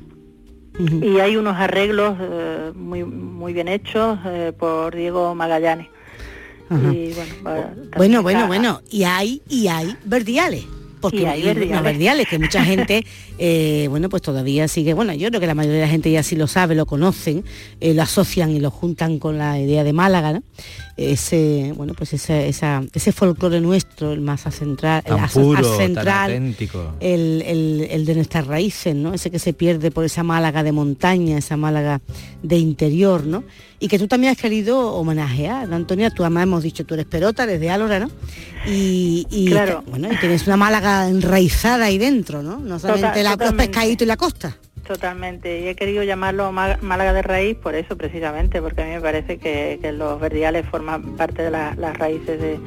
[1.01, 5.87] Y hay unos arreglos eh, muy, muy bien hechos eh, por Diego Magallanes.
[6.69, 7.13] Y
[7.95, 8.81] bueno, Bueno, bueno.
[8.91, 10.65] Y hay, y hay verdiales.
[10.99, 11.75] Porque Y hay verdiales.
[11.75, 13.05] no, verdiales, que mucha gente,
[13.37, 16.23] eh, bueno, pues todavía sigue, bueno, yo creo que la mayoría de la gente ya
[16.23, 17.43] sí lo sabe, lo conocen,
[17.79, 20.43] eh, lo asocian y lo juntan con la idea de Málaga, ¿no?
[20.97, 26.95] Ese, bueno, pues ese, esa, ese folclore nuestro, el más central, el puro, central, auténtico.
[26.99, 29.13] el, el- el de nuestras raíces, ¿no?
[29.13, 32.01] Ese que se pierde por esa Málaga de montaña, esa Málaga
[32.41, 33.43] de interior, ¿no?
[33.79, 36.09] Y que tú también has querido homenajear, ¿no, Antonia?
[36.09, 38.09] Tú además hemos dicho, tú eres perota desde Álora, ¿no?
[38.65, 39.83] Y, y Claro.
[39.87, 42.57] bueno, y tienes una Málaga enraizada ahí dentro, ¿no?
[42.57, 44.57] No solamente Total- la- los pescaditos y la costa.
[44.87, 48.91] Totalmente, y he querido llamarlo Má- Málaga de raíz por eso precisamente, porque a mí
[48.91, 52.57] me parece que, que los verdiales forman parte de la- las raíces de,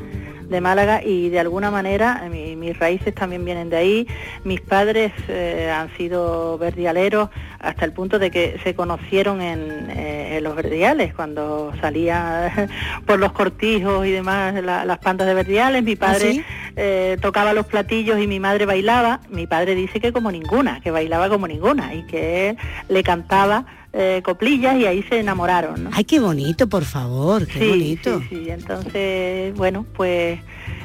[0.50, 4.06] de Málaga y de alguna manera mi- mis raíces también vienen de ahí.
[4.44, 7.30] Mis padres eh, han sido verdialeros
[7.60, 12.68] hasta el punto de que se conocieron en, eh, en los verdiales, cuando salía
[13.06, 15.82] por los cortijos y demás la- las pandas de verdiales.
[15.84, 16.44] Mi padre sí?
[16.76, 19.20] eh, tocaba los platillos y mi madre bailaba.
[19.30, 23.64] Mi padre dice que como ninguna, que bailaba como ninguna y que él le cantaba
[23.92, 25.84] eh, coplillas y ahí se enamoraron.
[25.84, 25.90] ¿no?
[25.92, 28.20] Ay, qué bonito, por favor, qué sí, bonito.
[28.20, 28.50] sí, sí.
[28.50, 30.38] Entonces, bueno, pues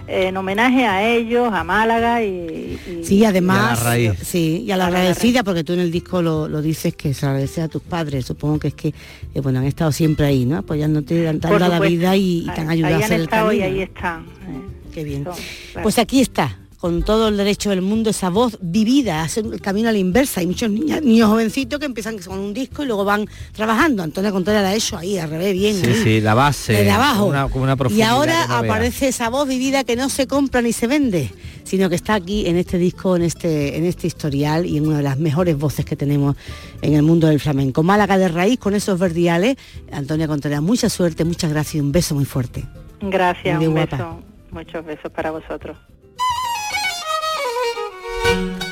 [0.08, 2.80] en homenaje a ellos, a Málaga y...
[2.88, 4.12] y- Sí, además, Y a la raíz.
[4.24, 7.26] sí, y a la agradecida, porque tú en el disco lo, lo dices que se
[7.26, 8.88] agradece a tus padres, supongo que es que,
[9.34, 10.58] eh, bueno, han estado siempre ahí, ¿no?
[10.58, 13.54] Apoyándote, dando la vida y, y te han ayudado ahí a hacer el camino.
[13.54, 14.24] y ahí están.
[14.24, 15.24] eh, Qué bien.
[15.24, 15.84] son, claro.
[15.84, 19.90] Pues aquí está, con todo el derecho del mundo, esa voz vivida, hace el camino
[19.90, 20.42] a la inversa.
[20.42, 24.04] Hay muchos niños, niños jovencitos que empiezan con un disco y luego van trabajando.
[24.04, 25.76] Antonio Contreras la ha hecho ahí, al revés, bien.
[25.76, 26.04] Sí, ahí.
[26.04, 26.74] sí, la base.
[26.74, 27.26] Desde abajo.
[27.26, 28.64] Una, como una y profundidad ahora no veas.
[28.74, 31.32] aparece esa voz vivida que no se compra ni se vende,
[31.64, 34.98] sino que está aquí en este disco, en este, en este historial y en una
[34.98, 36.36] de las mejores voces que tenemos
[36.82, 37.82] en el mundo del flamenco.
[37.84, 39.56] Málaga de raíz con esos verdiales.
[39.92, 42.66] Antonio Contreras, mucha suerte, muchas gracias y un beso muy fuerte.
[43.02, 43.98] Gracias, Muy un guapa.
[43.98, 44.20] beso.
[44.52, 45.78] Muchos besos para vosotros.
[48.26, 48.65] No